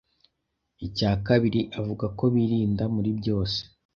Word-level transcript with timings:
Icya 0.85 1.11
kabiri 1.25 1.61
avuga 1.79 2.05
ko 2.17 2.25
birinda 2.35 2.83
muri 2.95 3.09
byose. 3.19 3.59